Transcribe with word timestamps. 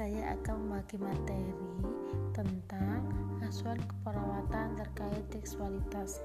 saya 0.00 0.32
akan 0.32 0.64
membagi 0.64 0.96
materi 0.96 1.52
tentang 2.32 3.04
asuhan 3.44 3.76
keperawatan 3.84 4.72
terkait 4.80 5.24
seksualitas. 5.28 6.24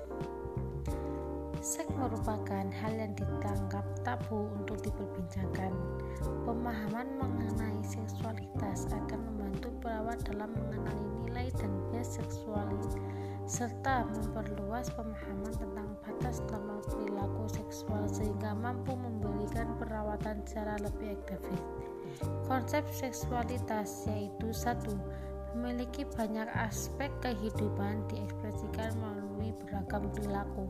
Seks 1.59 1.91
merupakan 1.91 2.71
hal 2.71 2.93
yang 2.95 3.11
dianggap 3.19 3.83
tabu 4.07 4.47
untuk 4.55 4.79
diperbincangkan. 4.79 5.75
Pemahaman 6.47 7.19
mengenai 7.19 7.83
seksualitas 7.83 8.87
akan 8.95 9.19
membantu 9.27 9.67
perawat 9.83 10.23
dalam 10.23 10.55
mengenali 10.55 10.84
serta 13.55 14.03
memperluas 14.11 14.91
pemahaman 14.99 15.55
tentang 15.55 15.87
batas 16.03 16.43
normal 16.51 16.83
perilaku 16.91 17.47
seksual 17.47 18.03
sehingga 18.11 18.51
mampu 18.51 18.99
memberikan 18.99 19.79
perawatan 19.79 20.43
secara 20.43 20.75
lebih 20.83 21.15
efektif. 21.15 21.63
Konsep 22.51 22.83
seksualitas 22.91 24.11
yaitu 24.11 24.51
satu 24.51 24.99
memiliki 25.55 26.03
banyak 26.03 26.51
aspek 26.51 27.07
kehidupan 27.23 28.03
diekspresikan 28.11 28.91
melalui 28.99 29.55
beragam 29.63 30.03
perilaku, 30.11 30.67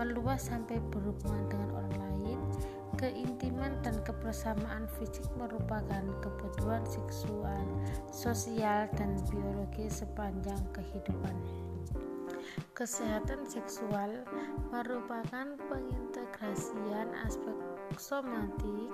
meluas 0.00 0.48
sampai 0.48 0.80
berhubungan 0.88 1.44
dengan 1.52 1.76
orang 1.76 1.96
lain. 2.00 2.40
Keintiman 3.00 3.72
dan 3.80 3.98
kebersamaan 4.04 4.84
fisik 5.00 5.26
merupakan 5.34 6.04
kebutuhan 6.20 6.84
seksual, 6.86 7.64
sosial, 8.12 8.86
dan 8.94 9.16
biologis 9.32 10.04
sepanjang 10.04 10.60
kehidupan. 10.76 11.34
Kesehatan 12.76 13.46
seksual 13.48 14.26
merupakan 14.70 15.56
pengintegrasian 15.70 17.08
aspek 17.24 17.56
somatik, 18.00 18.92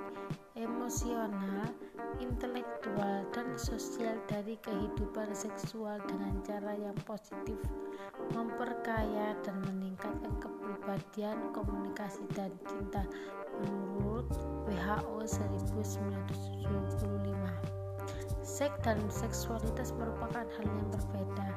emosional, 0.58 1.70
intelektual, 2.18 3.22
dan 3.30 3.48
sosial 3.54 4.18
dari 4.26 4.58
kehidupan 4.62 5.30
seksual 5.30 6.02
dengan 6.10 6.42
cara 6.42 6.74
yang 6.74 6.96
positif, 7.06 7.58
memperkaya 8.34 9.38
dan 9.46 9.56
meningkatkan 9.62 10.34
kepribadian, 10.42 11.38
komunikasi, 11.54 12.26
dan 12.34 12.50
cinta 12.66 13.06
menurut 13.62 14.26
WHO 14.66 15.22
1975. 15.26 16.34
Seks 18.42 18.74
dan 18.82 18.98
seksualitas 19.12 19.94
merupakan 19.94 20.42
hal 20.42 20.66
yang 20.66 20.90
berbeda 20.90 21.48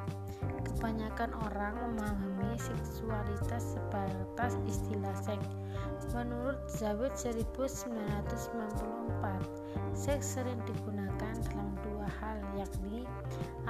kebanyakan 0.82 1.30
orang 1.46 1.78
memahami 1.78 2.58
seksualitas 2.58 3.78
sebatas 3.78 4.58
istilah 4.66 5.14
seks. 5.14 5.46
Menurut 6.10 6.58
Zawid 6.66 7.14
1994, 7.14 9.94
seks 9.94 10.34
sering 10.34 10.58
digunakan 10.66 11.38
dalam 11.46 11.70
dua 11.86 12.10
hal 12.18 12.42
yakni 12.58 13.06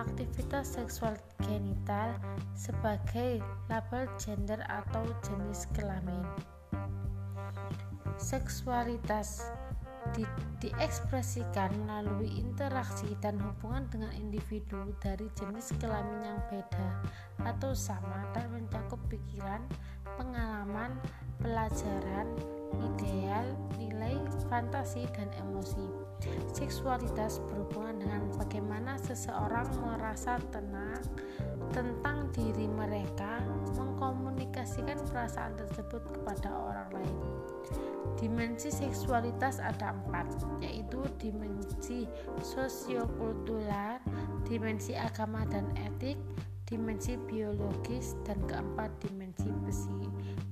aktivitas 0.01 0.73
seksual 0.73 1.13
genital 1.45 2.17
sebagai 2.57 3.45
label 3.69 4.09
gender 4.17 4.65
atau 4.73 5.05
jenis 5.29 5.69
kelamin. 5.77 6.25
Seksualitas 8.23 9.51
di, 10.15 10.23
diekspresikan 10.63 11.75
melalui 11.83 12.31
interaksi 12.39 13.19
dan 13.19 13.35
hubungan 13.43 13.83
dengan 13.91 14.15
individu 14.15 14.95
dari 15.03 15.27
jenis 15.35 15.75
kelamin 15.83 16.23
yang 16.23 16.41
beda 16.47 17.03
atau 17.43 17.75
sama 17.75 18.23
dan 18.31 18.47
mencakup 18.55 19.03
pikiran, 19.11 19.67
pengalaman, 20.15 20.95
pelajaran, 21.43 22.31
ideal, 22.95 23.47
nilai, 23.75 24.15
fantasi, 24.47 25.03
dan 25.19 25.27
emosi. 25.43 25.91
Seksualitas 26.55 27.43
berhubungan 27.51 27.99
dengan 28.07 28.23
bagaimana 28.39 28.95
seseorang 29.03 29.67
merasa 29.83 30.39
tenang 30.55 31.03
tentang 31.75 32.31
diri 32.31 32.71
mereka, 32.71 33.43
mengkomunikasikan 33.75 35.03
perasaan 35.11 35.59
tersebut 35.59 36.07
kepada 36.15 36.55
orang 36.55 37.03
lain. 37.03 37.42
Dimensi 38.19 38.71
seksualitas 38.71 39.59
ada 39.59 39.95
empat, 39.95 40.29
yaitu 40.63 41.03
dimensi 41.19 42.07
sosiokultural, 42.39 43.99
dimensi 44.47 44.95
agama 44.95 45.43
dan 45.51 45.67
etik, 45.75 46.19
dimensi 46.69 47.19
biologis, 47.27 48.15
dan 48.23 48.39
keempat 48.47 48.91
dimensi 49.03 49.51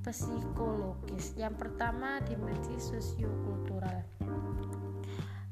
psikologis. 0.03 1.37
Yang 1.39 1.55
pertama, 1.69 2.19
dimensi 2.27 2.75
sosiokultural 2.81 4.03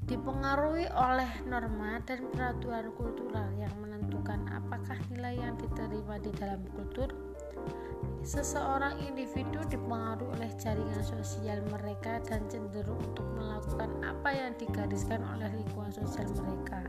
dipengaruhi 0.09 0.89
oleh 0.97 1.29
norma 1.45 2.01
dan 2.09 2.33
peraturan 2.33 2.89
kultural 2.97 3.45
yang 3.61 3.71
menentukan 3.77 4.41
apakah 4.49 4.97
nilai 5.13 5.37
yang 5.37 5.53
diterima 5.61 6.17
di 6.17 6.33
dalam 6.33 6.65
kultur 6.73 7.13
Seseorang 8.29 9.01
individu 9.09 9.57
dipengaruhi 9.73 10.37
oleh 10.37 10.53
jaringan 10.61 11.01
sosial 11.01 11.65
mereka 11.73 12.21
dan 12.29 12.45
cenderung 12.53 13.01
untuk 13.01 13.25
melakukan 13.33 13.89
apa 14.05 14.29
yang 14.37 14.53
digariskan 14.61 15.25
oleh 15.33 15.49
lingkungan 15.57 15.89
sosial 15.89 16.29
mereka. 16.37 16.85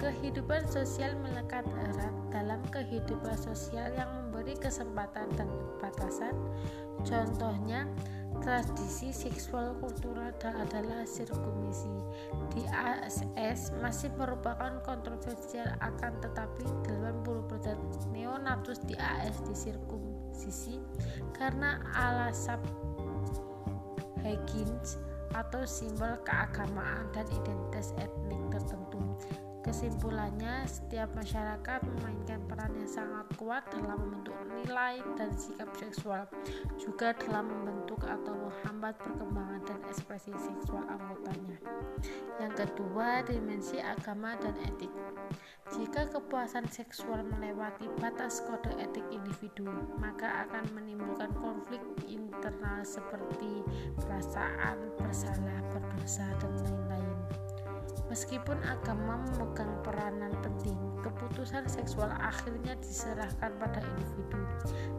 Kehidupan 0.00 0.64
sosial 0.64 1.12
melekat 1.20 1.68
erat 1.76 2.14
dalam 2.32 2.64
kehidupan 2.72 3.36
sosial 3.36 3.92
yang 3.92 4.08
memberi 4.08 4.56
kesempatan 4.56 5.28
dan 5.36 5.52
batasan. 5.76 6.32
Contohnya, 7.04 7.84
tradisi 8.42 9.14
seksual 9.14 9.78
kultural 9.78 10.34
adalah 10.42 11.06
sirkumisi. 11.06 11.94
Di 12.50 12.66
ASS 12.66 13.70
masih 13.78 14.10
merupakan 14.18 14.82
kontroversial 14.82 15.70
akan 15.78 16.18
tetapi 16.18 16.66
80% 17.22 18.10
neonatus 18.10 18.82
di 18.84 18.98
AS 18.98 19.38
disirkumsisi 19.46 20.82
karena 21.38 21.78
alasan 21.94 22.58
Higgins 24.26 24.98
atau 25.32 25.64
simbol 25.64 26.18
keagamaan 26.26 27.08
dan 27.16 27.24
identitas 27.32 27.96
etnik 27.96 28.42
tertentu. 28.52 28.91
Kesimpulannya, 29.62 30.66
setiap 30.66 31.14
masyarakat 31.14 31.80
memainkan 31.86 32.42
peran 32.50 32.74
yang 32.74 32.90
sangat 32.90 33.26
kuat 33.38 33.62
dalam 33.70 33.94
membentuk 33.94 34.34
nilai 34.50 34.98
dan 35.14 35.30
sikap 35.38 35.70
seksual, 35.78 36.26
juga 36.82 37.14
dalam 37.14 37.46
membentuk 37.46 38.02
atau 38.02 38.34
menghambat 38.34 38.98
perkembangan 38.98 39.62
dan 39.62 39.78
ekspresi 39.86 40.34
seksual 40.34 40.82
anggotanya. 40.90 41.62
Yang 42.42 42.66
kedua, 42.66 43.22
dimensi 43.22 43.78
agama 43.78 44.34
dan 44.42 44.58
etik. 44.66 44.90
Jika 45.70 46.10
kepuasan 46.10 46.66
seksual 46.66 47.22
melewati 47.22 47.86
batas 48.02 48.42
kode 48.42 48.74
etik 48.82 49.06
individu, 49.14 49.70
maka 50.02 50.42
akan 50.50 50.74
menimbulkan 50.74 51.30
konflik 51.38 51.80
internal 52.10 52.82
seperti 52.82 53.62
perasaan 53.94 54.90
bersalah, 54.98 55.62
berdosa, 55.70 56.26
dan 56.42 56.52
lain-lain. 56.66 57.41
Meskipun 58.12 58.60
agama 58.68 59.24
memegang 59.24 59.72
peranan 59.80 60.36
penting, 60.44 60.76
keputusan 61.00 61.64
seksual 61.64 62.12
akhirnya 62.20 62.76
diserahkan 62.76 63.56
pada 63.56 63.80
individu, 63.80 64.36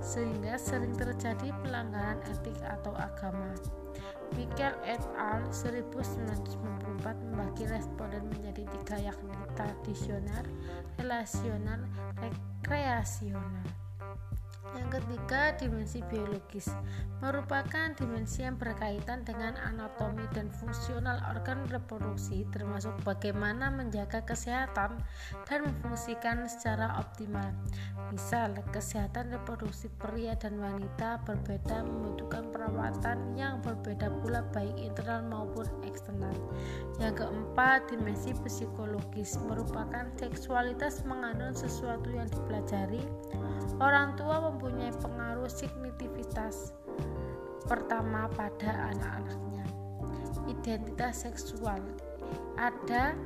sehingga 0.01 0.57
sering 0.57 0.97
terjadi 0.97 1.53
pelanggaran 1.61 2.17
etik 2.33 2.57
atau 2.65 2.89
agama. 2.97 3.53
Michael 4.33 4.73
et 4.81 5.05
al. 5.13 5.45
1994 5.45 6.57
membagi 7.05 7.69
responden 7.69 8.33
menjadi 8.33 8.65
tiga 8.81 9.13
yakni 9.13 9.37
tradisional, 9.53 10.41
relasional, 10.97 11.85
rekreasional. 12.17 13.82
Yang 14.71 15.03
ketiga, 15.03 15.51
dimensi 15.59 15.99
biologis 16.07 16.71
merupakan 17.19 17.91
dimensi 17.99 18.47
yang 18.47 18.55
berkaitan 18.55 19.27
dengan 19.27 19.59
anatomi 19.59 20.23
dan 20.31 20.47
fungsional 20.55 21.19
organ 21.35 21.67
reproduksi 21.67 22.47
termasuk 22.55 22.95
bagaimana 23.03 23.67
menjaga 23.67 24.23
kesehatan 24.23 25.03
dan 25.43 25.59
memfungsikan 25.67 26.47
secara 26.47 26.95
optimal. 26.95 27.51
Misal, 28.15 28.55
kesehatan 28.71 29.35
reproduksi 29.35 29.91
pria 29.99 30.39
dan 30.39 30.55
wanita 30.59 31.19
berbeda 31.27 31.83
membutuhkan 31.83 32.47
perawatan 32.55 33.35
yang 33.35 33.59
berbeda 33.59 34.07
pula 34.23 34.47
baik 34.55 34.75
internal 34.79 35.27
maupun 35.27 35.67
eksternal. 35.83 36.35
Yang 37.03 37.27
keempat, 37.27 37.91
dimensi 37.91 38.31
psikologis 38.31 39.35
merupakan 39.43 40.07
seksualitas 40.15 41.03
mengandung 41.03 41.51
sesuatu 41.51 42.07
yang 42.11 42.31
dipelajari 42.31 43.03
Orang 43.81 44.13
tua 44.13 44.52
mempunyai 44.53 44.93
pengaruh 45.01 45.49
signifikas 45.49 46.77
pertama 47.65 48.29
pada 48.37 48.93
anak-anaknya. 48.93 49.65
Identitas 50.45 51.25
seksual 51.25 51.81
ada 52.53 53.17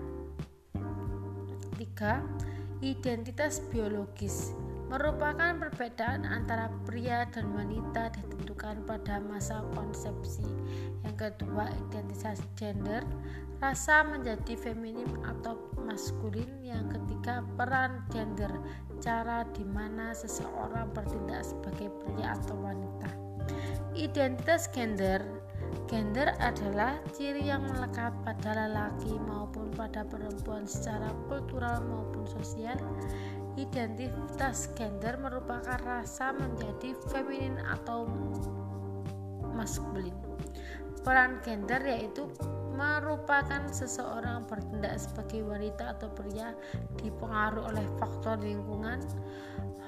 tiga 1.76 2.24
identitas 2.80 3.60
biologis 3.70 4.56
merupakan 4.88 5.52
perbedaan 5.60 6.24
antara 6.24 6.72
pria 6.88 7.28
dan 7.36 7.52
wanita 7.52 8.12
ditentukan 8.16 8.88
pada 8.88 9.20
masa 9.20 9.64
konsepsi. 9.76 10.48
Yang 11.04 11.16
kedua, 11.32 11.68
identitas 11.92 12.40
gender, 12.56 13.04
rasa 13.60 14.08
menjadi 14.08 14.56
feminim 14.56 15.08
atau 15.28 15.60
maskulin. 15.84 16.48
Yang 16.64 17.00
ketiga, 17.00 17.44
peran 17.60 18.04
gender, 18.12 18.52
cara 19.04 19.44
di 19.52 19.68
mana 19.68 20.16
seseorang 20.16 20.92
bertindak 20.96 21.44
sebagai 21.44 21.92
pria 22.04 22.40
atau 22.40 22.56
wanita. 22.56 23.12
Identitas 23.98 24.72
gender 24.72 25.20
Gender 25.88 26.36
adalah 26.44 27.00
ciri 27.16 27.48
yang 27.48 27.64
melekat 27.64 28.12
pada 28.28 28.68
lelaki 28.68 29.16
maupun 29.24 29.72
pada 29.72 30.04
perempuan 30.04 30.68
secara 30.68 31.12
kultural 31.32 31.80
maupun 31.88 32.28
sosial 32.28 32.76
Identitas 33.58 34.70
gender 34.78 35.18
merupakan 35.18 35.82
rasa 35.82 36.30
menjadi 36.30 36.94
feminin 37.10 37.58
atau 37.66 38.06
maskulin. 39.58 40.14
Peran 41.02 41.42
gender 41.42 41.82
yaitu 41.82 42.30
merupakan 42.78 43.66
seseorang 43.74 44.46
bertindak 44.46 45.02
sebagai 45.02 45.42
wanita 45.42 45.98
atau 45.98 46.14
pria 46.14 46.54
dipengaruhi 47.02 47.66
oleh 47.74 47.86
faktor 47.98 48.38
lingkungan, 48.38 49.02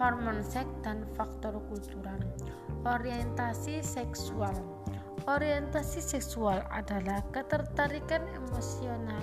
hormon 0.02 0.42
seks, 0.42 0.74
dan 0.82 1.06
faktor 1.14 1.62
kultural. 1.70 2.18
Orientasi 2.82 3.86
seksual 3.86 4.58
Orientasi 5.30 6.02
seksual 6.02 6.58
adalah 6.74 7.22
ketertarikan 7.30 8.26
emosional, 8.34 9.22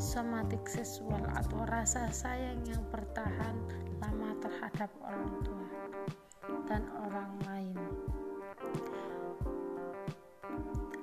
somatik 0.00 0.64
seksual 0.64 1.20
atau 1.28 1.68
rasa 1.68 2.08
sayang 2.08 2.56
yang 2.64 2.80
bertahan 2.88 3.60
lama 4.00 4.32
terhadap 4.40 4.88
orang 5.04 5.36
tua 5.44 5.68
dan 6.64 6.88
orang 7.04 7.36
lain. 7.44 7.76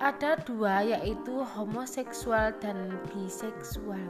Ada 0.01 0.41
dua 0.41 0.81
yaitu 0.81 1.45
homoseksual 1.45 2.57
dan 2.57 2.97
biseksual. 3.13 4.01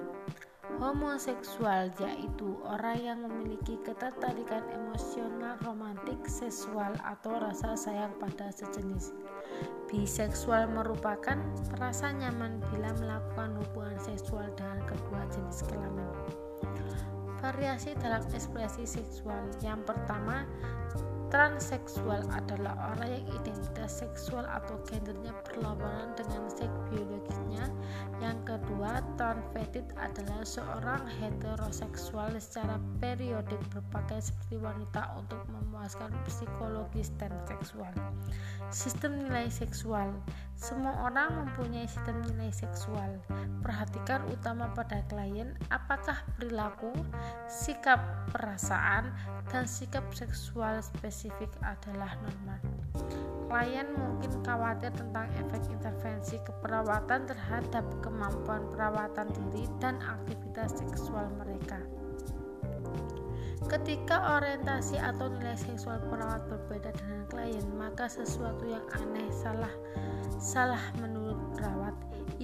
Homoseksual 0.80 1.92
yaitu 2.00 2.56
orang 2.64 2.96
yang 3.04 3.20
memiliki 3.28 3.76
ketertarikan 3.84 4.64
emosional, 4.72 5.60
romantik, 5.68 6.24
seksual 6.32 6.96
atau 7.04 7.44
rasa 7.44 7.76
sayang 7.76 8.16
pada 8.24 8.48
sejenis. 8.56 9.12
Biseksual 9.90 10.70
merupakan 10.70 11.42
rasa 11.82 12.14
nyaman 12.14 12.62
bila 12.70 12.94
melakukan 13.02 13.58
hubungan 13.58 13.98
seksual 13.98 14.46
dengan 14.54 14.86
kedua 14.86 15.26
jenis 15.34 15.66
kelamin. 15.66 16.06
Variasi 17.42 17.98
dalam 17.98 18.22
ekspresi 18.30 18.86
seksual 18.86 19.50
yang 19.66 19.82
pertama 19.82 20.46
Transseksual 21.30 22.26
adalah 22.34 22.74
orang 22.90 23.22
yang 23.22 23.26
identitas 23.38 24.02
seksual 24.02 24.50
atau 24.50 24.82
gendernya 24.90 25.30
berlawanan 25.46 26.18
dengan 26.18 26.50
seks 26.50 26.74
biologisnya. 26.90 27.70
Yang 28.18 28.58
kedua, 28.58 29.06
transvestit 29.14 29.86
adalah 29.94 30.42
seorang 30.42 31.06
heteroseksual 31.22 32.34
secara 32.42 32.82
periodik 32.98 33.62
berpakaian 33.70 34.26
seperti 34.26 34.58
wanita 34.58 35.22
untuk 35.22 35.46
memuaskan 35.54 36.10
psikologis 36.26 37.14
dan 37.22 37.30
seksual. 37.46 37.94
Sistem 38.74 39.22
nilai 39.22 39.54
seksual 39.54 40.10
Semua 40.60 41.08
orang 41.08 41.40
mempunyai 41.40 41.88
sistem 41.88 42.20
nilai 42.20 42.52
seksual. 42.52 43.16
Perhatikan 43.64 44.28
utama 44.28 44.68
pada 44.76 45.00
klien 45.08 45.56
apakah 45.72 46.20
perilaku, 46.36 46.92
sikap, 47.48 48.28
perasaan, 48.36 49.08
dan 49.48 49.64
sikap 49.64 50.04
seksual 50.12 50.84
spesifik 50.84 51.19
spesifik 51.20 51.52
adalah 51.68 52.16
normal. 52.24 52.64
Klien 53.52 53.92
mungkin 53.92 54.32
khawatir 54.40 54.88
tentang 54.96 55.28
efek 55.36 55.68
intervensi 55.68 56.40
keperawatan 56.48 57.28
terhadap 57.28 57.84
kemampuan 58.00 58.64
perawatan 58.72 59.28
diri 59.36 59.68
dan 59.84 60.00
aktivitas 60.00 60.80
seksual 60.80 61.28
mereka. 61.36 61.84
Ketika 63.68 64.40
orientasi 64.40 64.96
atau 64.96 65.28
nilai 65.28 65.60
seksual 65.60 66.00
perawat 66.08 66.48
berbeda 66.48 66.96
dengan 66.96 67.28
klien, 67.28 67.68
maka 67.76 68.08
sesuatu 68.08 68.64
yang 68.64 68.88
aneh 69.04 69.28
salah 69.28 69.76
salah 70.40 70.80
menurut 71.04 71.36
perawat 71.52 71.92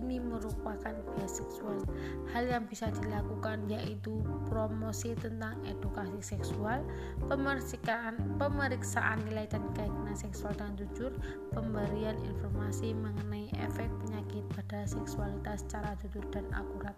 ini 0.06 0.22
merupakan 0.22 0.94
bias 1.18 1.42
seksual. 1.42 1.82
Hal 2.30 2.46
yang 2.46 2.70
bisa 2.70 2.94
dilakukan 2.94 3.66
yaitu 3.66 4.22
promosi 4.46 5.18
tentang 5.18 5.58
edukasi 5.66 6.22
seksual, 6.22 6.86
pemeriksaan, 7.26 8.38
pemeriksaan 8.38 9.26
nilai 9.26 9.50
dan 9.50 9.66
keyakinan 9.74 10.14
seksual 10.14 10.54
dan 10.54 10.78
jujur, 10.78 11.10
pemberian 11.50 12.16
informasi 12.22 12.94
mengenai 12.94 13.50
efek 13.58 13.90
penyakit 14.06 14.46
pada 14.54 14.86
seksualitas 14.86 15.66
secara 15.66 15.98
jujur 16.06 16.24
dan 16.30 16.46
akurat. 16.54 16.94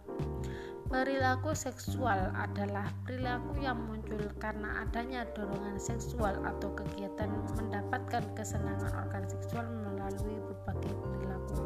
Perilaku 0.88 1.52
seksual 1.52 2.32
adalah 2.32 2.92
perilaku 3.04 3.60
yang 3.60 3.76
muncul 3.88 4.24
karena 4.40 4.88
adanya 4.88 5.28
dorongan 5.36 5.76
seksual 5.80 6.32
atau 6.48 6.72
kegiatan 6.76 7.28
mendapatkan 7.60 8.24
kesenangan 8.36 8.92
organ 8.96 9.28
seksual 9.28 9.68
melalui 9.84 10.40
berbagai 10.48 10.96
perilaku. 10.96 11.60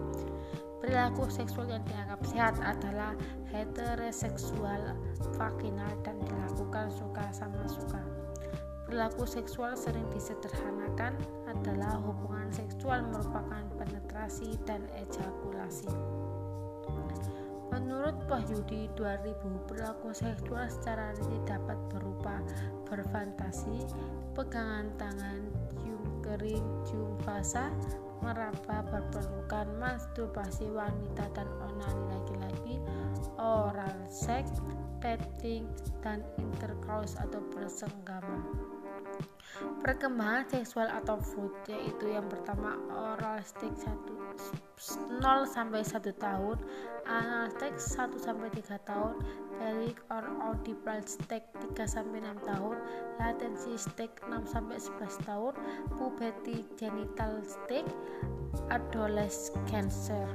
Perilaku 0.81 1.29
seksual 1.29 1.69
yang 1.69 1.85
dianggap 1.85 2.21
sehat 2.25 2.57
adalah 2.57 3.13
heteroseksual, 3.53 4.97
vaginal, 5.37 5.93
dan 6.01 6.17
dilakukan 6.25 6.89
suka 6.89 7.29
sama 7.29 7.61
suka. 7.69 8.01
Perilaku 8.89 9.29
seksual 9.29 9.77
sering 9.77 10.09
disederhanakan 10.09 11.15
adalah 11.45 12.01
hubungan 12.01 12.49
seksual 12.49 13.05
merupakan 13.07 13.63
penetrasi 13.77 14.57
dan 14.65 14.81
ejakulasi. 14.97 15.87
Menurut 17.71 18.17
Wahyudi 18.27 18.91
2000, 18.99 19.69
perilaku 19.69 20.11
seksual 20.11 20.67
secara 20.67 21.15
ini 21.23 21.39
dapat 21.47 21.79
berupa 21.87 22.43
berfantasi, 22.83 23.87
pegangan 24.35 24.91
tangan, 24.99 25.39
cium 25.79 26.03
kering, 26.19 26.67
cium 26.83 27.15
basah, 27.23 27.71
meraba 28.21 28.85
berpelukan 28.87 29.67
masturbasi 29.81 30.69
wanita 30.69 31.25
dan 31.33 31.49
onani 31.61 32.03
laki-laki 32.13 32.75
oral 33.41 33.97
seks 34.07 34.61
petting 35.01 35.65
dan 36.05 36.21
intercourse 36.37 37.17
atau 37.17 37.41
bersenggama 37.53 38.41
perkembangan 39.81 40.45
seksual 40.49 40.87
atau 40.89 41.17
food 41.21 41.53
yaitu 41.69 42.13
yang 42.13 42.25
pertama 42.29 42.77
oral 42.89 43.41
seks 43.41 43.85
1 43.85 44.21
0 45.21 45.45
sampai 45.45 45.85
1 45.85 46.01
tahun 46.17 46.57
anal 47.05 47.49
seks 47.57 47.93
1 47.97 48.17
sampai 48.17 48.49
3 48.49 48.81
tahun 48.87 49.13
pelvic 49.61 50.01
or 50.09 50.25
audible 50.41 51.01
stage 51.05 51.45
3 51.77 51.85
sampai 51.85 52.23
6 52.23 52.49
tahun 52.49 52.77
latency 53.21 53.73
stage 53.77 54.15
6 54.25 54.49
sampai 54.49 54.77
11 54.81 55.29
tahun 55.29 55.53
puberty 55.97 56.65
genital 56.77 57.41
stage 57.45 57.89
adolescent 58.73 59.57
cancer. 59.69 60.25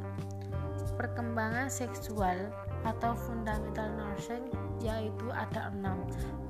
Perkembangan 0.96 1.68
seksual 1.68 2.48
atau 2.88 3.12
fundamental 3.18 3.90
nursing 3.98 4.48
yaitu 4.80 5.28
ada 5.34 5.68
enam 5.74 6.00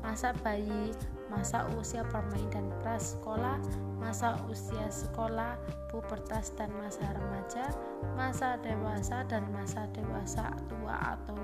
masa 0.04 0.30
bayi 0.44 0.94
masa 1.26 1.66
usia 1.74 2.06
bermain 2.06 2.46
dan 2.50 2.70
prasekolah, 2.82 3.58
masa 3.98 4.38
usia 4.46 4.86
sekolah, 4.88 5.58
pubertas 5.90 6.54
dan 6.54 6.70
masa 6.78 7.02
remaja, 7.14 7.66
masa 8.14 8.54
dewasa 8.62 9.26
dan 9.26 9.42
masa 9.50 9.86
dewasa 9.94 10.54
tua 10.70 11.18
atau 11.18 11.38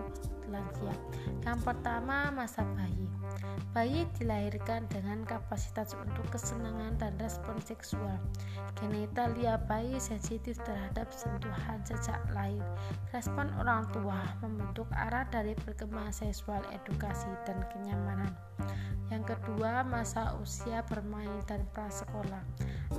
lansia. 0.52 0.94
Yang 1.48 1.58
pertama, 1.64 2.28
masa 2.30 2.62
bayi. 2.76 3.08
Bayi 3.72 4.04
dilahirkan 4.20 4.84
dengan 4.92 5.24
kapasitas 5.24 5.96
untuk 5.96 6.28
kesenangan 6.28 7.00
dan 7.00 7.16
respon 7.16 7.56
seksual. 7.64 8.20
Genitalia 8.76 9.56
bayi 9.64 9.96
sensitif 9.96 10.60
terhadap 10.60 11.08
sentuhan 11.08 11.80
sejak 11.88 12.20
lahir. 12.36 12.60
Respon 13.16 13.48
orang 13.56 13.88
tua 13.96 14.20
membentuk 14.44 14.84
arah 14.92 15.24
dari 15.32 15.56
perkembangan 15.56 16.12
seksual, 16.12 16.60
edukasi, 16.68 17.32
dan 17.48 17.64
kenyamanan. 17.72 18.36
Yang 19.12 19.36
kedua, 19.36 19.84
masa 19.84 20.36
usia 20.40 20.80
bermain 20.88 21.44
dan 21.44 21.64
prasekolah. 21.76 22.44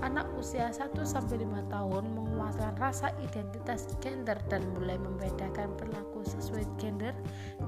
Anak 0.01 0.29
usia 0.37 0.69
1 0.69 0.93
5 0.93 1.73
tahun 1.73 2.03
menguasai 2.17 2.73
rasa 2.77 3.09
identitas 3.21 3.89
gender 3.97 4.37
dan 4.49 4.61
mulai 4.77 4.97
membedakan 4.97 5.73
perilaku 5.73 6.21
sesuai 6.25 6.65
gender 6.77 7.13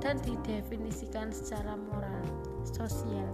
dan 0.04 0.20
didefinisikan 0.24 1.32
secara 1.32 1.76
moral 1.76 2.24
sosial. 2.66 3.30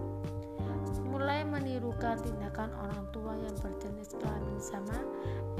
mulai 1.12 1.44
menirukan 1.44 2.16
tindakan 2.24 2.72
orang 2.72 3.04
tua 3.12 3.36
yang 3.36 3.52
berjenis 3.60 4.16
kelamin 4.16 4.56
sama 4.56 4.96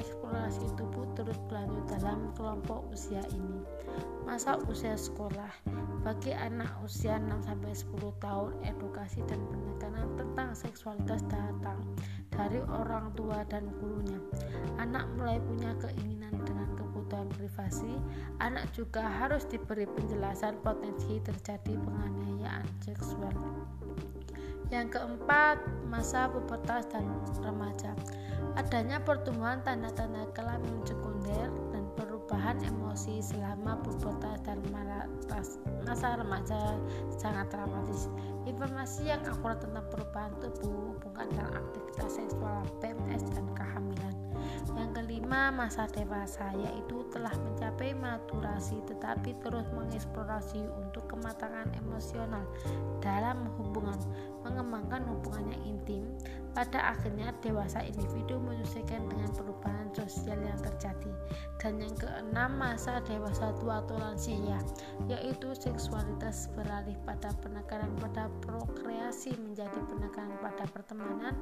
eksplorasi 0.00 0.64
tubuh 0.80 1.04
terus 1.12 1.36
berlanjut 1.46 1.84
dalam 1.92 2.32
kelompok 2.32 2.88
usia 2.88 3.20
ini 3.36 3.60
masa 4.24 4.56
usia 4.66 4.96
sekolah 4.96 5.52
bagi 6.02 6.32
anak 6.32 6.72
usia 6.82 7.20
6-10 7.20 7.94
tahun 8.18 8.52
edukasi 8.64 9.20
dan 9.28 9.38
penekanan 9.52 10.08
tentang 10.16 10.50
seksualitas 10.56 11.22
datang 11.28 11.78
dari 12.32 12.58
orang 12.72 13.12
tua 13.12 13.44
dan 13.46 13.68
gurunya 13.78 14.18
anak 14.80 15.04
mulai 15.14 15.36
punya 15.38 15.76
keinginan 15.78 16.32
dengan 16.42 16.68
kebutuhan 17.12 17.28
privasi 17.36 17.92
anak 18.40 18.72
juga 18.72 19.04
harus 19.04 19.44
diberi 19.44 19.84
penjelasan 19.84 20.56
potensi 20.64 21.20
terjadi 21.20 21.76
penganiayaan 21.76 22.64
seksual 22.80 23.36
yang 24.72 24.88
keempat, 24.88 25.60
masa 25.92 26.32
pubertas 26.32 26.88
dan 26.88 27.04
remaja. 27.44 27.92
Adanya 28.56 28.96
pertumbuhan 29.04 29.60
tanda-tanda 29.60 30.24
kelamin 30.32 30.80
sekunder 30.88 31.52
dan 31.76 31.84
perubahan 31.92 32.56
emosi 32.64 33.20
selama 33.20 33.76
pubertas 33.84 34.40
dan 34.48 34.64
masa 35.84 36.16
remaja 36.16 36.80
sangat 37.20 37.52
dramatis. 37.52 38.08
Informasi 38.48 39.12
yang 39.12 39.20
akurat 39.28 39.60
tentang 39.60 39.84
perubahan 39.92 40.32
tubuh, 40.40 40.96
hubungan 40.96 41.28
dan 41.36 41.52
aktivitas 41.52 42.16
seksual, 42.16 42.64
PMS 42.80 43.28
dan 43.36 43.44
kehamilan. 43.52 44.21
Yang 44.72 44.90
kelima, 45.02 45.52
masa 45.52 45.88
dewasa 45.90 46.52
yaitu 46.56 47.04
telah 47.12 47.32
mencapai 47.36 47.92
maturasi 47.92 48.80
tetapi 48.88 49.36
terus 49.44 49.68
mengeksplorasi 49.74 50.64
untuk 50.80 51.04
kematangan 51.12 51.68
emosional 51.76 52.44
dalam 53.04 53.48
hubungan 53.60 53.98
mengembangkan 54.42 55.06
hubungan 55.06 55.54
yang 55.54 55.62
intim, 55.78 56.02
pada 56.52 56.92
akhirnya 56.92 57.32
dewasa 57.40 57.80
individu 57.80 58.36
menyesuaikan 58.42 59.08
dengan 59.08 59.30
perubahan 59.32 59.88
sosial 59.96 60.36
yang 60.42 60.58
terjadi. 60.60 61.12
Dan 61.56 61.80
yang 61.80 61.94
keenam, 61.96 62.58
masa 62.58 63.00
dewasa 63.06 63.54
tua 63.62 63.80
atau 63.80 63.96
lansia, 63.96 64.60
yaitu 65.08 65.54
seksualitas 65.56 66.52
beralih 66.52 66.98
pada 67.08 67.32
penekanan 67.40 67.92
pada 68.02 68.28
prokreasi 68.44 69.32
menjadi 69.40 69.80
penekanan 69.88 70.36
pada 70.42 70.64
pertemanan, 70.68 71.34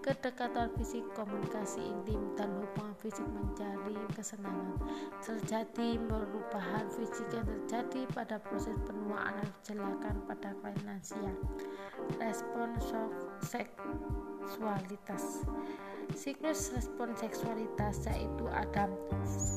kedekatan 0.00 0.72
fisik, 0.78 1.04
komunikasi 1.12 1.82
intim, 1.84 2.32
dan 2.38 2.43
hubungan 2.50 2.94
fisik 3.00 3.26
mencari 3.28 3.96
kesenangan. 4.12 4.76
Terjadi 5.24 5.98
perubahan 6.04 6.86
fisik 6.92 7.28
yang 7.32 7.44
terjadi 7.44 8.06
pada 8.12 8.36
proses 8.40 8.76
penuaan 8.84 9.40
dan 9.40 9.48
kecelakaan 9.60 10.18
pada 10.28 10.50
lansia 10.84 11.32
respon 12.20 12.76
seksualitas. 13.40 15.48
Siklus 16.12 16.76
respon 16.76 17.16
seksualitas 17.16 18.04
yaitu 18.06 18.44
ada 18.52 18.86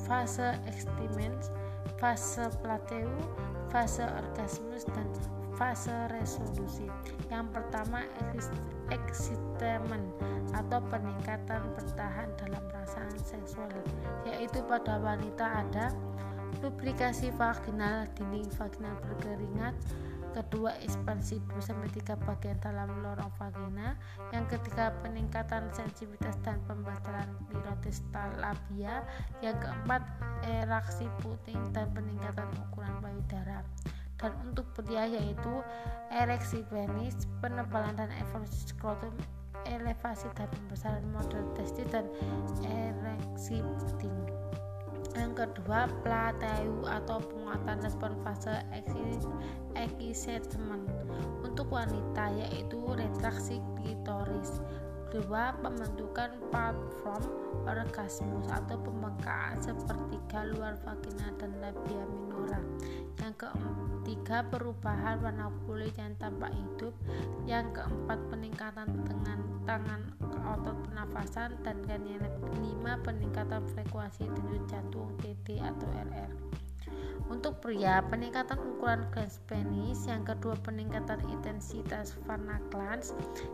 fase 0.08 0.56
ekstimen 0.66 1.36
fase 2.00 2.48
plateau 2.64 3.10
fase 3.68 4.06
orgasmus 4.06 4.88
dan 4.96 5.08
fase 5.58 5.94
resolusi. 6.14 6.86
Yang 7.28 7.58
pertama 7.58 8.06
excitement 8.94 10.08
atau 10.56 10.80
peningkatan 10.88 11.62
bertahan 11.76 12.30
dalam 12.40 12.64
perasaan 12.72 13.18
seksual 13.20 13.68
yaitu 14.24 14.64
pada 14.64 15.02
wanita 15.02 15.66
ada 15.66 15.92
lubrikasi 16.64 17.30
vaginal 17.36 18.08
dinding 18.16 18.48
vaginal 18.56 18.96
berkeringat 19.04 19.76
kedua 20.38 20.78
ekspansi 20.86 21.42
2 21.50 21.66
sampai 21.66 21.90
3 21.90 22.14
bagian 22.30 22.58
dalam 22.62 22.94
lorong 23.02 23.34
vagina 23.42 23.98
yang 24.30 24.46
ketiga 24.46 24.94
peningkatan 25.02 25.66
sensitivitas 25.74 26.38
dan 26.46 26.62
pembatalan 26.70 27.26
pirotestal 27.50 28.38
labia 28.38 29.02
yang 29.42 29.58
keempat 29.58 30.06
eraksi 30.46 31.10
puting 31.26 31.58
dan 31.74 31.90
peningkatan 31.90 32.46
ukuran 32.70 32.94
payudara 33.02 33.66
dan 34.18 34.34
untuk 34.46 34.66
pria 34.74 35.06
yaitu 35.06 35.54
ereksi 36.10 36.66
penis, 36.70 37.30
penebalan 37.42 37.94
dan 37.94 38.10
evolusi 38.18 38.74
skrotum, 38.74 39.14
elevasi 39.66 40.28
dan 40.34 40.50
pembesaran 40.50 41.06
model 41.14 41.46
testis 41.54 41.88
dan 41.90 42.06
ereksi 42.66 43.62
puting 43.62 44.18
yang 45.18 45.34
kedua 45.34 45.90
plateau 46.06 46.86
atau 46.86 47.18
penguatan 47.18 47.82
respon 47.82 48.14
fase 48.22 48.62
excitement 49.74 50.86
untuk 51.42 51.74
wanita 51.74 52.30
yaitu 52.38 52.78
retraksi 52.94 53.58
klitoris 53.82 54.62
kedua 55.08 55.56
pembentukan 55.64 56.36
platform 56.52 57.24
orgasmus 57.68 58.48
atau 58.52 58.76
pembengkakan 58.80 59.60
sepertiga 59.60 60.48
luar 60.56 60.76
vagina 60.84 61.32
dan 61.40 61.52
labia 61.60 62.04
minora. 62.08 62.60
Yang 63.20 63.34
ketiga 63.44 64.46
perubahan 64.48 65.20
warna 65.20 65.52
kulit 65.66 65.96
yang 66.00 66.16
tampak 66.20 66.52
hidup. 66.54 66.94
Yang 67.44 67.82
keempat 67.82 68.20
peningkatan 68.32 68.88
dengan 69.04 69.40
tangan 69.68 70.02
otot 70.56 70.78
pernafasan. 70.88 71.60
Dan 71.64 71.84
yang 72.08 72.24
kelima 72.54 72.96
peningkatan 73.04 73.64
frekuensi 73.74 74.28
denyut 74.28 74.64
jantung 74.72 75.12
TD 75.20 75.60
atau 75.60 75.88
RR 75.92 76.67
untuk 77.28 77.60
pria, 77.60 78.00
peningkatan 78.08 78.56
ukuran 78.56 79.04
glans 79.12 79.44
penis, 79.52 80.08
yang 80.08 80.24
kedua 80.24 80.56
peningkatan 80.64 81.20
intensitas 81.28 82.16
varna 82.24 82.60
glans, 82.72 83.12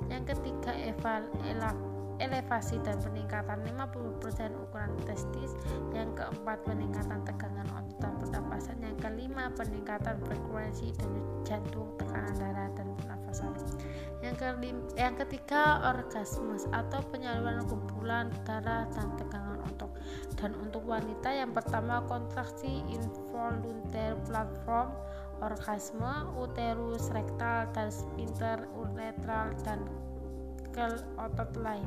yang 0.07 0.21
ketiga 0.23 0.73
eval, 0.77 1.25
elevasi 2.21 2.77
dan 2.85 3.01
peningkatan 3.01 3.65
50% 3.65 4.53
ukuran 4.69 4.93
testis, 5.09 5.57
yang 5.91 6.13
keempat 6.13 6.61
peningkatan 6.63 7.25
tegangan 7.25 7.67
otot 7.73 7.97
dan 8.01 8.13
pernapasan, 8.21 8.77
yang 8.81 8.97
kelima 9.01 9.49
peningkatan 9.57 10.21
frekuensi 10.25 10.93
dan 10.97 11.11
jantung, 11.41 11.89
tekanan 11.97 12.35
darah 12.37 12.69
dan. 12.77 12.93
Yang, 14.23 14.35
kelima, 14.39 14.81
yang 14.95 15.15
ketiga 15.19 15.83
orgasmus 15.83 16.63
atau 16.71 17.03
penyaluran 17.11 17.67
kumpulan 17.67 18.31
darah 18.47 18.87
dan 18.95 19.11
tegangan 19.19 19.59
otot 19.67 19.91
dan 20.39 20.55
untuk 20.63 20.83
wanita 20.87 21.27
yang 21.27 21.51
pertama 21.51 21.99
kontraksi 22.07 22.83
involuntar 22.87 24.15
platform 24.23 24.95
orgasme 25.43 26.31
uterus 26.39 27.11
rektal 27.11 27.67
dan 27.75 27.91
sphincter 27.91 28.63
uretral 28.79 29.51
dan 29.67 29.83
kel 30.71 31.03
otot 31.19 31.51
lain. 31.59 31.85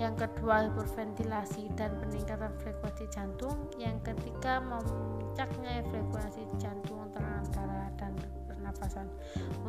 Yang 0.00 0.26
kedua 0.26 0.66
hiperventilasi 0.70 1.74
dan 1.76 1.94
peningkatan 2.00 2.50
frekuensi 2.64 3.06
jantung. 3.12 3.68
Yang 3.76 4.14
ketiga 4.14 4.58
memuncaknya 4.64 5.84
frekuensi 5.90 6.42
jantung 6.56 7.12
tengah 7.12 7.44
darah 7.52 7.90
dan 8.00 8.16
pernapasan. 8.72 9.06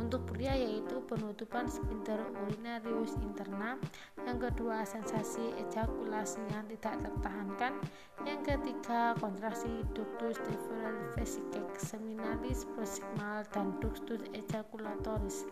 Untuk 0.00 0.24
pria 0.32 0.56
yaitu 0.56 1.04
penutupan 1.04 1.68
sphincter 1.68 2.16
urinarius 2.48 3.12
interna, 3.20 3.76
yang 4.24 4.40
kedua 4.40 4.82
sensasi 4.88 5.52
ejakulasi 5.60 6.40
yang 6.50 6.64
tidak 6.72 7.04
tertahankan, 7.04 7.72
yang 8.24 8.40
ketiga 8.40 9.12
kontraksi 9.20 9.84
ductus 9.92 10.40
deferens 10.40 11.12
vesicae 11.14 11.68
seminalis 11.76 12.64
proximal 12.72 13.44
dan 13.52 13.76
ductus 13.84 14.24
ejaculatoris. 14.32 15.44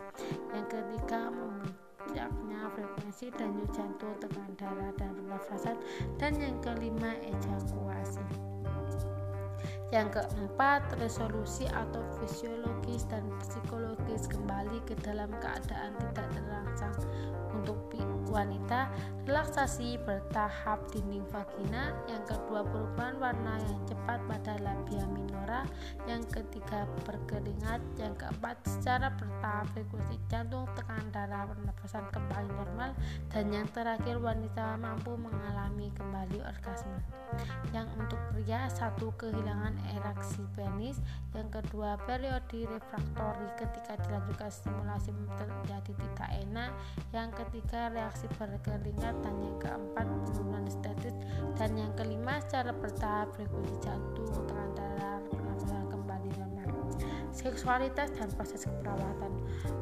Yang 0.56 0.66
ketiga 0.80 1.28
memuncaknya 1.28 2.60
frekuensi 2.72 3.28
dan 3.36 3.52
jantung 3.76 4.16
tekanan 4.18 4.56
darah 4.56 4.92
dan 4.96 5.12
pernafasan 5.12 5.76
dan 6.16 6.32
yang 6.40 6.56
kelima 6.64 7.14
ejakulasi 7.20 8.41
yang 9.92 10.08
keempat, 10.08 10.80
resolusi 10.96 11.68
atau 11.68 12.00
fisiologis 12.16 13.04
dan 13.12 13.20
psikologis 13.44 14.24
kembali 14.24 14.80
ke 14.88 14.96
dalam 15.04 15.28
keadaan 15.36 15.92
tidak 16.00 16.32
terangsang. 16.32 16.96
Untuk 17.52 17.76
wanita, 18.32 18.88
relaksasi 19.28 20.00
bertahap 20.02 20.80
dinding 20.90 21.22
vagina, 21.28 21.92
yang 22.08 22.24
kedua 22.24 22.64
perubahan 22.64 23.20
warna 23.20 23.60
yang 23.68 23.80
cepat 23.84 24.18
pada 24.24 24.56
labia 24.64 25.04
minora, 25.12 25.68
yang 26.08 26.24
ketiga 26.32 26.88
berkeringat, 27.04 27.78
yang 28.00 28.16
keempat 28.16 28.56
secara 28.64 29.12
bertahap 29.14 29.68
frekuensi 29.76 30.16
jantung, 30.32 30.64
tekanan 30.72 31.12
darah, 31.12 31.44
pernapasan 31.44 32.08
kembali 32.10 32.50
normal, 32.50 32.90
dan 33.28 33.52
yang 33.52 33.68
terakhir 33.70 34.16
wanita 34.16 34.80
mampu 34.80 35.12
mengalami 35.14 35.92
kembali 35.92 36.40
orgasme. 36.40 36.96
Yang 37.72 37.88
untuk 37.96 38.20
pria, 38.32 38.68
satu 38.68 39.12
kehilangan 39.16 39.76
ereksi 39.96 40.44
penis, 40.52 41.00
yang 41.32 41.48
kedua 41.48 41.96
periode 42.04 42.68
refraktori 42.68 43.48
ketika 43.56 43.96
dilanjutkan 44.04 44.52
stimulasi 44.52 45.12
terjadi 45.40 45.92
tidak 45.96 46.30
enak, 46.44 46.70
yang 47.12 47.32
ketiga 47.32 47.88
reaksi 47.88 48.21
berkeringat 48.38 49.14
dan 49.22 49.34
yang 49.42 49.56
keempat 49.58 50.06
penurunan 50.06 50.64
status 50.70 51.14
dan 51.58 51.70
yang 51.74 51.92
kelima 51.98 52.38
secara 52.44 52.72
bertahap 52.74 53.34
frekuensi 53.34 53.76
jantung 53.82 54.28
tekanan 54.30 54.70
darah 54.74 55.20
kembali 55.90 56.28
normal. 56.38 56.68
Seksualitas 57.32 58.12
dan 58.16 58.28
proses 58.34 58.66
keperawatan. 58.68 59.32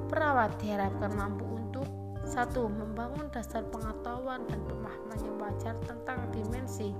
Perawat 0.08 0.54
diharapkan 0.60 1.12
mampu 1.16 1.44
untuk 1.46 1.86
Satu, 2.30 2.70
membangun 2.70 3.26
dasar 3.34 3.66
pengetahuan 3.74 4.46
dan 4.46 4.62
pemahaman 4.62 5.18
yang 5.18 5.36
wajar 5.42 5.74
tentang 5.82 6.30
dimensi 6.30 6.94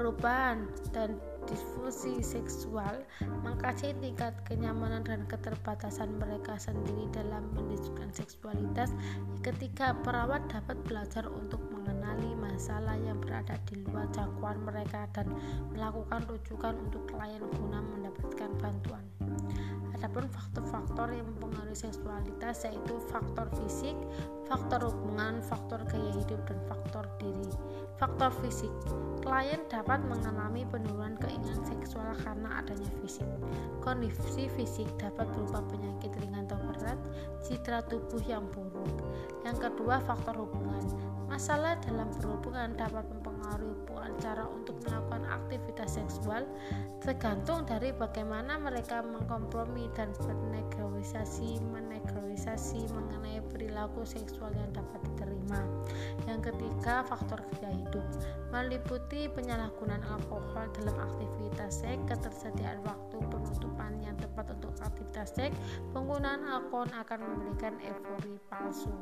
perubahan 0.00 0.64
dan 0.96 1.20
difusi 1.44 2.24
seksual, 2.24 3.04
mengkaji 3.44 3.92
tingkat 4.00 4.32
kenyamanan 4.48 5.04
dan 5.04 5.28
keterbatasan 5.28 6.16
mereka 6.16 6.56
sendiri 6.56 7.04
dalam 7.12 7.44
mendiskusikan 7.52 8.08
seksualitas. 8.08 8.96
Ketiga, 9.44 9.92
perawat 10.00 10.48
dapat 10.48 10.80
belajar 10.88 11.28
untuk 11.28 11.60
mengenali 11.68 12.32
masalah 12.32 12.96
yang 12.96 13.20
berada 13.20 13.60
di 13.68 13.84
luar 13.84 14.08
jangkauan 14.16 14.64
mereka 14.64 15.04
dan 15.12 15.28
melakukan 15.76 16.24
rujukan 16.32 16.80
untuk 16.80 17.04
klien 17.04 17.44
guna 17.60 17.84
mendapatkan 17.84 18.50
bantuan. 18.56 19.04
Adapun 20.00 20.32
faktor-faktor 20.32 21.12
yang 21.12 21.28
mempengaruhi 21.28 21.76
seksualitas 21.76 22.64
yaitu 22.64 22.96
faktor 23.12 23.52
fisik, 23.60 23.92
faktor 24.48 24.88
hubungan, 24.88 25.44
faktor 25.44 25.76
gaya 25.92 26.16
hidup, 26.16 26.40
dan 26.48 26.56
faktor 26.72 27.04
diri. 27.20 27.52
Faktor 28.00 28.32
fisik, 28.40 28.72
klien 29.20 29.60
dapat 29.68 30.00
mengalami 30.08 30.64
penurunan 30.72 31.20
keinginan 31.20 31.60
seksual 31.68 32.16
karena 32.24 32.64
adanya 32.64 32.88
fisik. 33.04 33.28
Kondisi 33.84 34.48
fisik 34.56 34.88
dapat 34.96 35.28
berupa 35.36 35.60
penyakit 35.68 36.16
ringan 36.16 36.48
atau 36.48 36.56
berat, 36.64 36.96
citra 37.44 37.84
tubuh 37.84 38.24
yang 38.24 38.48
buruk. 38.56 39.04
Yang 39.44 39.68
kedua, 39.68 40.00
faktor 40.00 40.48
hubungan. 40.48 40.80
Masalah 41.28 41.76
dalam 41.84 42.08
berhubungan 42.16 42.72
dapat 42.72 43.04
mempengaruhi 43.04 43.76
hubungan 43.84 44.16
cara 44.18 44.48
untuk 44.48 44.80
melakukan 44.82 45.28
aktivitas 45.28 46.00
seksual 46.00 46.42
tergantung 47.04 47.62
dari 47.68 47.92
bagaimana 47.94 48.56
mereka 48.58 49.04
mengkompromi 49.04 49.89
dan 49.94 50.14
bernegosiasi 50.22 51.58
menegosiasi 51.72 52.86
mengenai 52.90 53.42
perilaku 53.50 54.06
seksual 54.06 54.50
yang 54.54 54.70
dapat 54.70 55.00
diterima. 55.12 55.60
Yang 56.28 56.52
ketiga, 56.52 57.02
faktor 57.06 57.42
gaya 57.58 57.74
hidup 57.74 58.06
meliputi 58.50 59.30
penyalahgunaan 59.30 60.02
alkohol 60.06 60.66
dalam 60.78 60.96
aktivitas 60.98 61.82
seks, 61.82 62.02
ketersediaan 62.06 62.82
penutupan 63.28 64.00
yang 64.00 64.16
tepat 64.16 64.54
untuk 64.56 64.72
aktivitas 64.80 65.34
seks, 65.36 65.56
penggunaan 65.92 66.46
alkohol 66.46 66.88
akan 66.94 67.18
memberikan 67.20 67.76
eufori 67.82 68.40
palsu. 68.48 68.92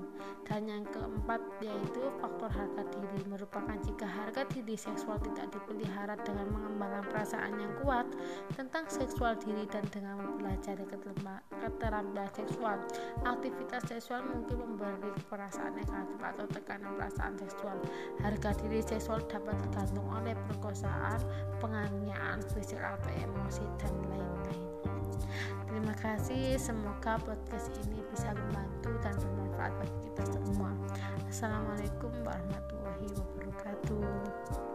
Dan 0.49 0.67
yang 0.67 0.85
keempat 0.89 1.39
yaitu 1.61 2.09
faktor 2.19 2.49
harga 2.49 2.83
diri 2.89 3.21
merupakan 3.29 3.77
jika 3.85 4.09
harga 4.09 4.43
diri 4.49 4.75
seksual 4.75 5.21
tidak 5.21 5.53
dipelihara 5.53 6.17
dengan 6.25 6.49
mengembangkan 6.51 7.05
perasaan 7.13 7.53
yang 7.61 7.73
kuat 7.85 8.07
tentang 8.57 8.89
seksual 8.89 9.37
diri 9.37 9.69
dan 9.69 9.85
dengan 9.93 10.25
mempelajari 10.25 10.89
keterampilan 11.63 12.31
seksual. 12.33 12.81
Aktivitas 13.29 13.85
seksual 13.87 14.25
mungkin 14.25 14.57
memberi 14.65 15.13
perasaan 15.29 15.77
negatif 15.77 16.19
atau 16.19 16.45
tekanan 16.49 16.97
perasaan 16.97 17.37
seksual. 17.37 17.77
Harga 18.25 18.57
diri 18.65 18.81
seksual 18.81 19.21
dapat 19.29 19.55
tergantung 19.69 20.09
oleh 20.09 20.33
perkosaan, 20.49 21.21
penganiayaan 21.61 22.41
fisik 22.57 22.81
atau 22.81 23.13
emosi 23.13 23.65
dan 23.79 23.93
lain-lain. 24.11 24.63
Terima 25.69 25.95
kasih, 26.01 26.57
semoga 26.57 27.21
podcast 27.23 27.71
ini 27.87 28.01
bisa 28.11 28.33
membantu 28.33 28.91
dan 29.05 29.15
bermanfaat 29.21 29.73
bagi 29.79 29.99
kita 30.11 30.23
semua. 30.33 30.73
Assalamualaikum 31.29 32.13
warahmatullahi 32.25 33.09
wabarakatuh. 33.15 34.68